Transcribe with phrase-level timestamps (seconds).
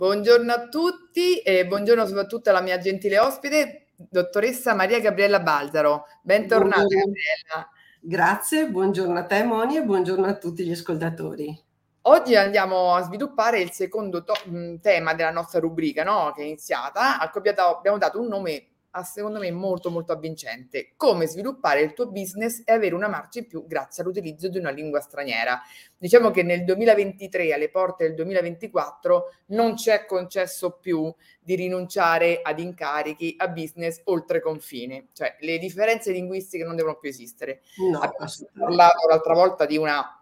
[0.00, 6.06] Buongiorno a tutti e buongiorno soprattutto alla mia gentile ospite, dottoressa Maria Gabriella Balzaro.
[6.22, 7.04] Bentornata buongiorno.
[7.04, 7.70] Gabriella.
[8.00, 11.54] Grazie, buongiorno a te Moni e buongiorno a tutti gli ascoltatori.
[12.00, 16.32] Oggi andiamo a sviluppare il secondo to- tema della nostra rubrica, no?
[16.34, 18.68] che è iniziata, a cui abbiamo dato un nome
[19.04, 20.92] secondo me molto molto avvincente.
[20.96, 24.70] Come sviluppare il tuo business e avere una marcia in più grazie all'utilizzo di una
[24.70, 25.60] lingua straniera.
[25.96, 32.58] Diciamo che nel 2023, alle porte del 2024, non c'è concesso più di rinunciare ad
[32.58, 35.06] incarichi, a business oltre confine.
[35.12, 37.62] Cioè le differenze linguistiche non devono più esistere.
[37.90, 40.14] No, Abbiamo parlato l'altra volta di una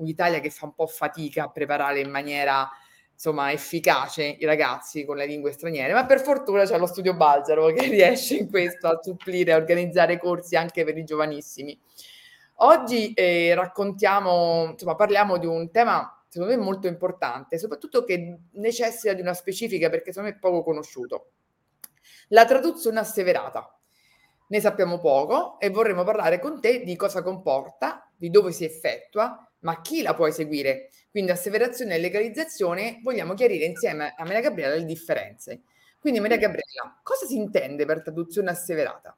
[0.00, 2.68] un'Italia che fa un po' fatica a preparare in maniera
[3.20, 7.66] insomma, efficace i ragazzi con le lingue straniere, ma per fortuna c'è lo studio Balzaro
[7.66, 11.78] che riesce in questo a supplire, a organizzare corsi anche per i giovanissimi.
[12.62, 19.12] Oggi eh, raccontiamo, insomma, parliamo di un tema secondo me molto importante, soprattutto che necessita
[19.12, 21.32] di una specifica perché secondo me è poco conosciuto.
[22.28, 23.74] La traduzione asseverata.
[24.48, 29.49] Ne sappiamo poco e vorremmo parlare con te di cosa comporta, di dove si effettua,
[29.60, 30.90] ma chi la può eseguire?
[31.10, 35.62] Quindi asseverazione e legalizzazione vogliamo chiarire insieme a Maria Gabriella le differenze.
[35.98, 39.16] Quindi Maria Gabriella, cosa si intende per traduzione asseverata?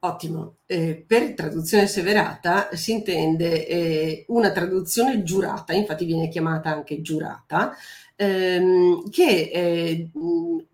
[0.00, 7.00] Ottimo, eh, per traduzione asseverata si intende eh, una traduzione giurata, infatti viene chiamata anche
[7.00, 7.74] giurata,
[8.14, 10.10] ehm, che eh,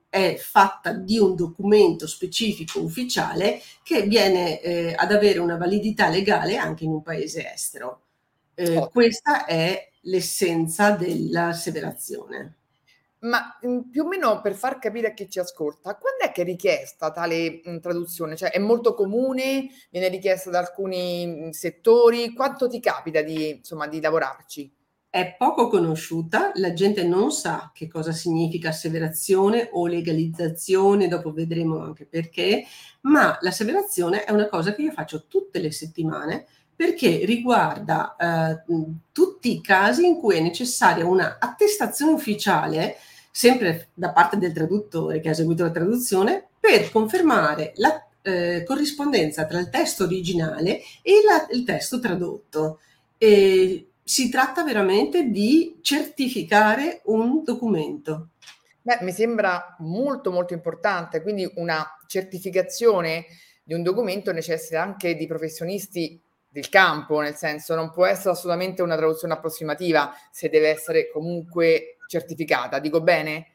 [0.08, 6.56] è fatta di un documento specifico ufficiale che viene eh, ad avere una validità legale
[6.56, 8.00] anche in un paese estero.
[8.54, 12.56] Eh, questa è l'essenza dell'asseverazione.
[13.20, 13.56] Ma
[13.90, 17.12] più o meno per far capire a chi ci ascolta, quando è che è richiesta
[17.12, 18.34] tale mh, traduzione?
[18.34, 23.86] Cioè è molto comune, viene richiesta da alcuni mh, settori, quanto ti capita di, insomma,
[23.86, 24.74] di lavorarci?
[25.08, 31.80] È poco conosciuta, la gente non sa che cosa significa asseverazione o legalizzazione, dopo vedremo
[31.80, 32.64] anche perché,
[33.02, 36.46] ma l'asseverazione è una cosa che io faccio tutte le settimane
[36.82, 38.64] perché riguarda eh,
[39.12, 42.96] tutti i casi in cui è necessaria una attestazione ufficiale,
[43.30, 49.46] sempre da parte del traduttore che ha eseguito la traduzione, per confermare la eh, corrispondenza
[49.46, 52.80] tra il testo originale e la, il testo tradotto.
[53.16, 58.30] E si tratta veramente di certificare un documento.
[58.82, 63.26] Beh, mi sembra molto molto importante, quindi una certificazione
[63.62, 66.20] di un documento necessita anche di professionisti
[66.52, 71.96] del campo, nel senso non può essere assolutamente una traduzione approssimativa se deve essere comunque
[72.06, 73.46] certificata, dico bene?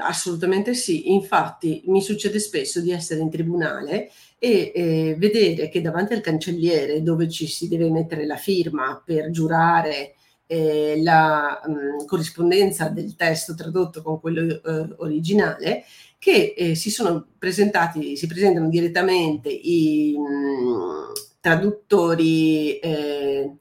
[0.00, 6.14] Assolutamente sì, infatti mi succede spesso di essere in tribunale e eh, vedere che davanti
[6.14, 10.14] al cancelliere dove ci si deve mettere la firma per giurare
[10.46, 15.84] eh, la mh, mm, corrispondenza del testo tradotto con quello eh, originale,
[16.18, 23.56] che eh, si sono presentati, si presentano direttamente i, mh, mm, traduttori eh,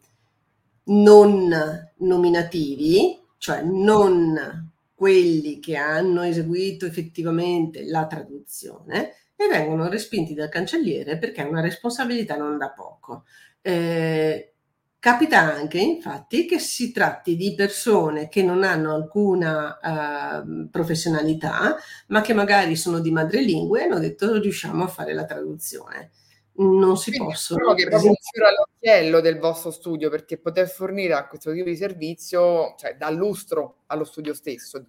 [0.85, 10.49] non nominativi, cioè non quelli che hanno eseguito effettivamente la traduzione, e vengono respinti dal
[10.49, 13.25] cancelliere perché è una responsabilità non da poco.
[13.61, 14.53] Eh,
[14.99, 21.77] capita anche, infatti, che si tratti di persone che non hanno alcuna uh, professionalità,
[22.07, 26.09] ma che magari sono di madrelingua e hanno detto riusciamo a fare la traduzione
[26.57, 27.73] non si Quindi possono.
[27.73, 31.69] Che è proprio un fiore all'occhiello del vostro studio, perché poter fornire a questo tipo
[31.69, 34.85] di servizio, cioè dà lustro allo studio stesso.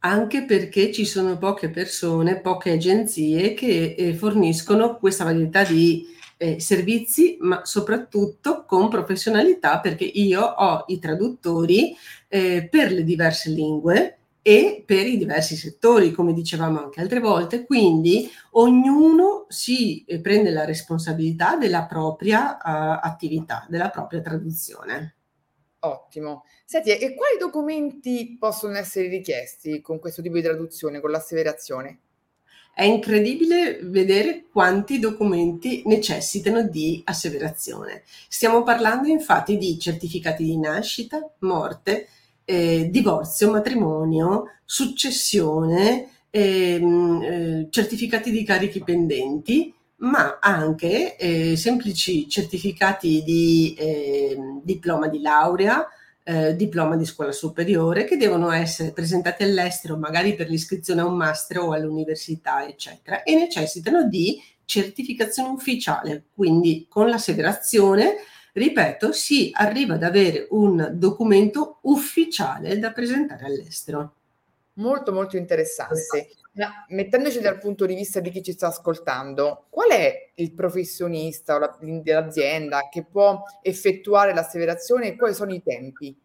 [0.00, 6.06] Anche perché ci sono poche persone, poche agenzie che eh, forniscono questa varietà di
[6.36, 11.96] eh, servizi, ma soprattutto con professionalità, perché io ho i traduttori
[12.28, 17.64] eh, per le diverse lingue e per i diversi settori, come dicevamo anche altre volte,
[17.64, 25.16] quindi ognuno si eh, prende la responsabilità della propria uh, attività, della propria traduzione.
[25.80, 26.44] Ottimo.
[26.64, 31.98] Senti, e quali documenti possono essere richiesti con questo tipo di traduzione, con l'asseverazione?
[32.72, 38.04] È incredibile vedere quanti documenti necessitano di asseverazione.
[38.28, 42.06] Stiamo parlando infatti di certificati di nascita, morte,
[42.46, 53.22] eh, divorzio, matrimonio, successione, ehm, eh, certificati di carichi pendenti, ma anche eh, semplici certificati
[53.24, 55.86] di eh, diploma di laurea,
[56.22, 61.16] eh, diploma di scuola superiore che devono essere presentati all'estero, magari per l'iscrizione a un
[61.16, 68.16] master o all'università, eccetera, e necessitano di certificazione ufficiale, quindi con l'asseverazione
[68.56, 74.14] ripeto, si arriva ad avere un documento ufficiale da presentare all'estero.
[74.74, 76.30] Molto molto interessante.
[76.52, 81.56] Ma mettendoci dal punto di vista di chi ci sta ascoltando, qual è il professionista
[81.56, 86.18] o la, l'azienda che può effettuare l'asseverazione e quali sono i tempi?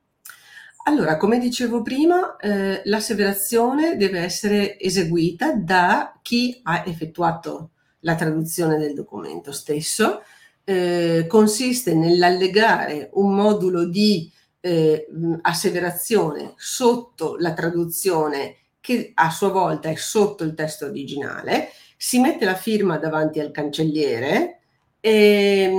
[0.86, 8.78] Allora, come dicevo prima, eh, l'asseverazione deve essere eseguita da chi ha effettuato la traduzione
[8.78, 10.24] del documento stesso.
[10.64, 14.32] Eh, consiste nell'allegare un modulo di
[14.62, 15.08] eh,
[15.42, 22.46] asseverazione sotto la traduzione che a sua volta è sotto il testo originale, si mette
[22.46, 24.60] la firma davanti al cancelliere
[25.00, 25.72] e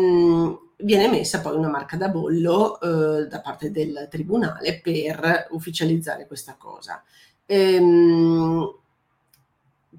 [0.77, 6.57] viene messa poi una marca da bollo eh, da parte del tribunale per ufficializzare questa
[6.59, 7.03] cosa.
[7.47, 8.82] Ehm,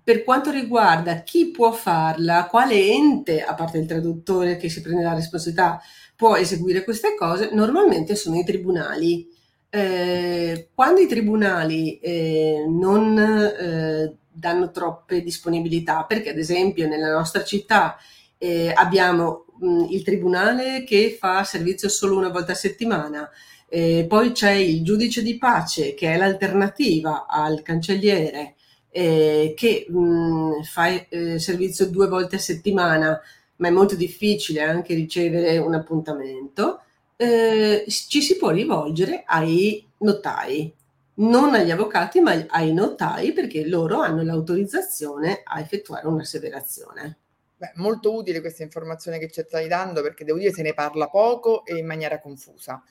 [0.04, 5.02] per quanto riguarda chi può farla, quale ente, a parte il traduttore che si prende
[5.02, 5.82] la responsabilità,
[6.16, 9.28] può eseguire queste cose, normalmente sono i tribunali.
[9.70, 17.44] Eh, quando i tribunali eh, non eh, danno troppe disponibilità, perché ad esempio nella nostra
[17.44, 17.98] città
[18.38, 23.30] eh, abbiamo mh, il tribunale che fa servizio solo una volta a settimana,
[23.70, 28.56] eh, poi c'è il giudice di pace che è l'alternativa al cancelliere
[28.94, 33.20] eh, che mh, fa eh, servizio due volte a settimana,
[33.56, 36.82] ma è molto difficile anche ricevere un appuntamento,
[37.16, 40.72] eh, ci si può rivolgere ai notai,
[41.16, 47.18] non agli avvocati, ma ai notai perché loro hanno l'autorizzazione a effettuare un'asseverazione.
[47.58, 51.08] Beh, molto utile questa informazione che ci stai dando perché devo dire se ne parla
[51.08, 52.84] poco e in maniera confusa.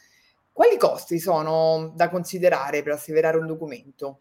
[0.51, 4.21] Quali costi sono da considerare per asseverare un documento?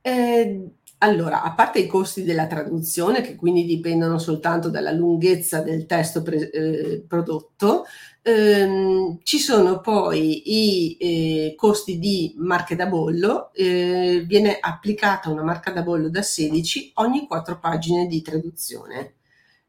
[0.00, 5.86] Eh, allora, a parte i costi della traduzione, che quindi dipendono soltanto dalla lunghezza del
[5.86, 7.84] testo pre- eh, prodotto,
[8.22, 15.44] ehm, ci sono poi i eh, costi di marche da bollo, eh, viene applicata una
[15.44, 19.14] marca da bollo da 16 ogni 4 pagine di traduzione.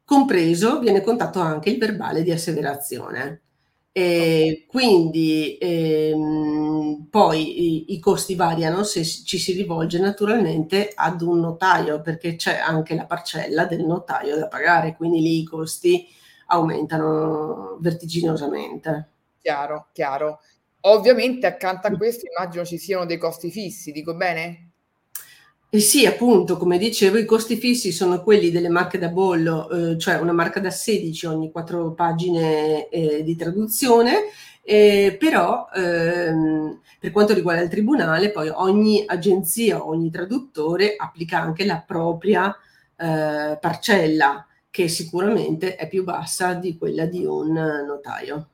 [0.03, 3.41] Compreso viene contato anche il verbale di asseverazione.
[4.01, 11.42] E quindi ehm, poi i, i, costi variano se ci si rivolge naturalmente ad un
[11.42, 16.07] notaio perché c'è anche la parcella del notaio da pagare, quindi lì i costi
[16.46, 19.10] aumentano vertiginosamente.
[19.42, 20.40] Chiaro, chiaro.
[20.84, 24.69] Ovviamente accanto a questo immagino ci siano dei costi fissi, dico bene?
[25.71, 30.00] Eh sì, appunto, come dicevo, i costi fissi sono quelli delle marche da bollo, eh,
[30.00, 34.30] cioè una marca da 16 ogni 4 pagine eh, di traduzione,
[34.63, 41.66] eh, però ehm, per quanto riguarda il tribunale, poi ogni agenzia, ogni traduttore applica anche
[41.66, 42.50] la propria
[42.95, 48.48] eh, parcella, che sicuramente è più bassa di quella di un notaio.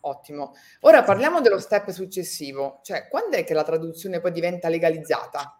[0.00, 0.54] Ottimo.
[0.80, 5.58] Ora parliamo dello step successivo, cioè quando è che la traduzione poi diventa legalizzata?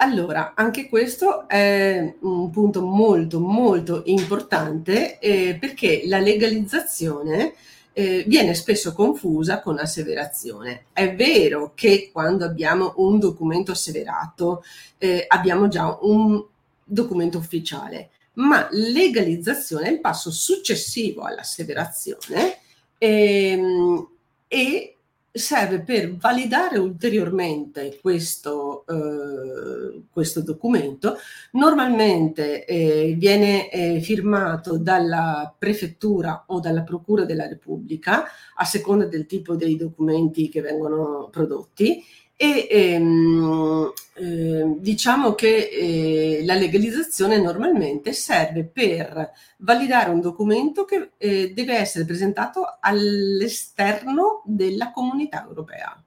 [0.00, 7.54] Allora, anche questo è un punto molto, molto importante eh, perché la legalizzazione
[7.92, 10.84] eh, viene spesso confusa con asseverazione.
[10.92, 14.62] È vero che quando abbiamo un documento asseverato
[14.98, 16.44] eh, abbiamo già un
[16.84, 22.58] documento ufficiale, ma legalizzazione è il passo successivo all'asseverazione
[22.98, 24.08] ehm,
[24.46, 24.97] e
[25.38, 31.16] serve per validare ulteriormente questo, eh, questo documento.
[31.52, 39.26] Normalmente eh, viene eh, firmato dalla prefettura o dalla procura della Repubblica, a seconda del
[39.26, 42.02] tipo dei documenti che vengono prodotti
[42.40, 51.10] e ehm, eh, diciamo che eh, la legalizzazione normalmente serve per validare un documento che
[51.18, 56.00] eh, deve essere presentato all'esterno della comunità europea.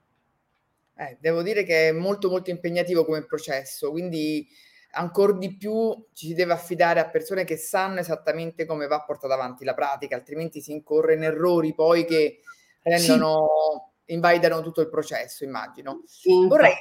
[0.96, 4.48] Eh, devo dire che è molto molto impegnativo come processo, quindi
[4.92, 9.34] ancora di più ci si deve affidare a persone che sanno esattamente come va portata
[9.34, 12.40] avanti la pratica, altrimenti si incorre in errori poi che
[12.80, 13.48] rendono...
[13.84, 16.02] Sì invalidano tutto il processo, immagino.
[16.06, 16.74] Sì, vorrei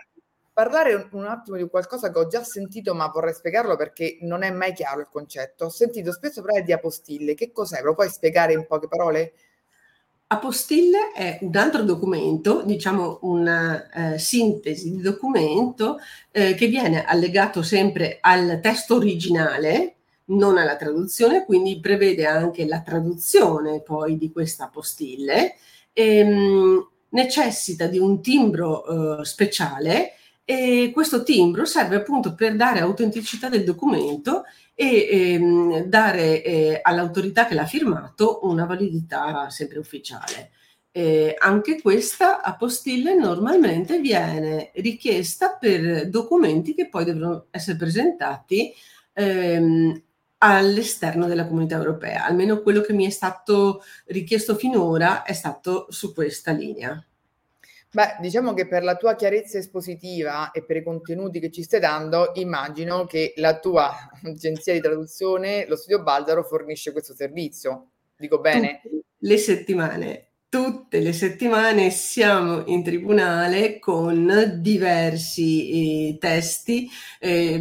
[0.53, 4.43] parlare un, un, attimo di qualcosa che ho già sentito, ma vorrei spiegarlo perché non
[4.43, 5.65] è mai chiaro il concetto.
[5.65, 7.33] Ho sentito spesso parlare di apostille.
[7.33, 7.81] Che cos'è?
[7.81, 9.33] Lo puoi spiegare in poche parole?
[10.27, 15.97] Apostille è un altro documento, diciamo una eh, sintesi di documento
[16.31, 19.95] eh, che viene allegato sempre al testo originale,
[20.25, 25.55] non alla traduzione, quindi prevede anche la traduzione poi di questa apostille.
[25.91, 30.13] Ehm, necessita di un timbro eh, speciale
[30.44, 37.46] e questo timbro serve appunto per dare autenticità del documento e ehm, dare eh, all'autorità
[37.46, 40.51] che l'ha firmato una validità sempre ufficiale.
[40.94, 48.74] Eh, anche questa apostille normalmente viene richiesta per documenti che poi devono essere presentati
[49.13, 50.01] ehm,
[50.43, 52.25] all'esterno della comunità europea.
[52.25, 57.03] Almeno quello che mi è stato richiesto finora è stato su questa linea.
[57.93, 61.81] Beh, diciamo che per la tua chiarezza espositiva e per i contenuti che ci stai
[61.81, 63.93] dando, immagino che la tua
[64.24, 67.89] agenzia di traduzione, lo studio Balzaro, fornisce questo servizio.
[68.15, 68.79] Dico bene?
[68.81, 76.89] Tutte le settimane tutte le settimane siamo in tribunale con diversi eh, testi,
[77.20, 77.58] eh,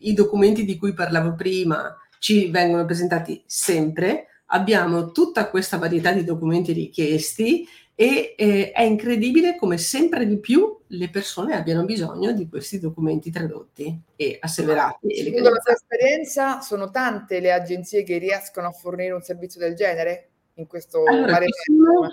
[0.00, 6.24] i documenti di cui parlavo prima ci vengono presentati sempre, abbiamo tutta questa varietà di
[6.24, 12.48] documenti richiesti e eh, è incredibile come sempre di più le persone abbiano bisogno di
[12.48, 15.14] questi documenti tradotti e asseverati.
[15.14, 19.76] Secondo la tua esperienza sono tante le agenzie che riescono a fornire un servizio del
[19.76, 20.27] genere?
[20.60, 22.08] In questo allora, ci sono,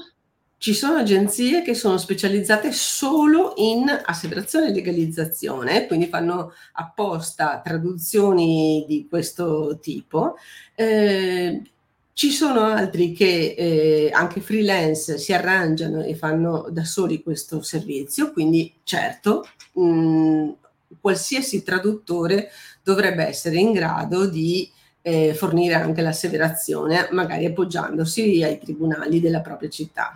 [0.57, 8.85] ci sono agenzie che sono specializzate solo in asseverazione e legalizzazione, quindi fanno apposta traduzioni
[8.87, 10.35] di questo tipo.
[10.75, 11.61] Eh,
[12.13, 18.31] ci sono altri che eh, anche freelance si arrangiano e fanno da soli questo servizio,
[18.31, 20.51] quindi certo, mh,
[21.01, 22.49] qualsiasi traduttore
[22.83, 24.71] dovrebbe essere in grado di
[25.07, 30.15] eh, fornire anche l'asseverazione, magari appoggiandosi ai tribunali della propria città.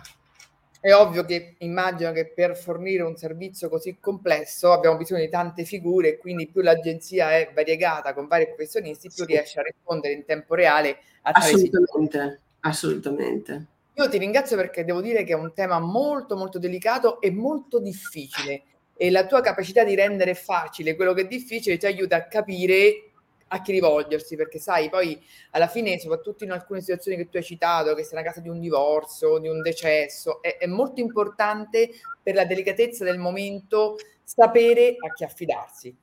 [0.80, 5.64] È ovvio che immagino che per fornire un servizio così complesso abbiamo bisogno di tante
[5.64, 9.30] figure e quindi più l'agenzia è variegata con vari professionisti, più sì.
[9.30, 13.66] riesce a rispondere in tempo reale a tale Assolutamente, assolutamente.
[13.94, 17.78] Io ti ringrazio perché devo dire che è un tema molto molto delicato e molto
[17.78, 18.62] difficile
[18.96, 23.09] e la tua capacità di rendere facile quello che è difficile ti aiuta a capire
[23.52, 27.42] a chi rivolgersi, perché sai, poi alla fine, soprattutto in alcune situazioni che tu hai
[27.42, 31.90] citato, che sei una casa di un divorzio, di un decesso, è, è molto importante
[32.22, 35.96] per la delicatezza del momento sapere a chi affidarsi.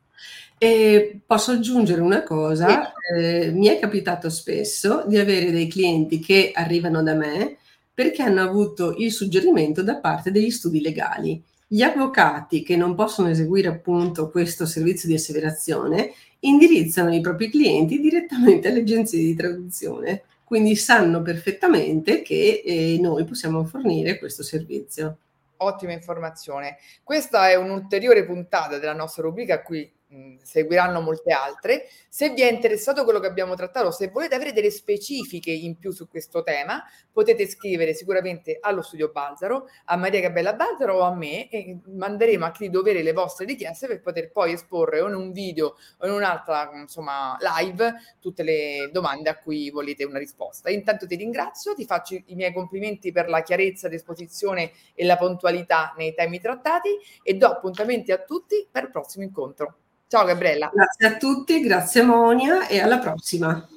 [0.58, 6.52] E posso aggiungere una cosa, eh, mi è capitato spesso di avere dei clienti che
[6.54, 7.58] arrivano da me
[7.94, 11.42] perché hanno avuto il suggerimento da parte degli studi legali.
[11.70, 18.00] Gli avvocati che non possono eseguire appunto questo servizio di asseverazione indirizzano i propri clienti
[18.00, 25.18] direttamente alle agenzie di traduzione, quindi sanno perfettamente che eh, noi possiamo fornire questo servizio.
[25.58, 26.78] Ottima informazione.
[27.04, 29.92] Questa è un'ulteriore puntata della nostra rubrica a cui
[30.42, 31.88] seguiranno molte altre.
[32.08, 35.92] Se vi è interessato quello che abbiamo trattato, se volete avere delle specifiche in più
[35.92, 41.14] su questo tema, potete scrivere sicuramente allo studio Balzaro, a Maria Gabella Balzaro o a
[41.14, 45.16] me e manderemo a chi dovere le vostre richieste per poter poi esporre o in
[45.16, 50.70] un video o in un'altra insomma live tutte le domande a cui volete una risposta.
[50.70, 55.18] Intanto ti ringrazio, ti faccio i miei complimenti per la chiarezza di esposizione e la
[55.18, 56.90] puntualità nei temi trattati
[57.24, 59.78] e do appuntamenti a tutti per il prossimo incontro.
[60.10, 60.72] Ciao Gabriella.
[60.74, 63.68] Grazie a tutti, grazie Monia e alla prossima.